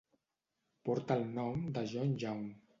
[0.89, 2.45] Porta el nom de John Young.